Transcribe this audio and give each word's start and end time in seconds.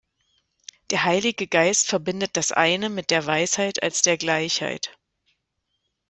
Der 0.89 1.03
Heilige 1.03 1.45
Geist 1.45 1.85
verbindet 1.85 2.31
das 2.35 2.51
Eine 2.51 2.89
mit 2.89 3.11
der 3.11 3.27
Weisheit 3.27 3.83
als 3.83 4.01
der 4.01 4.17
Gleichheit. 4.17 4.97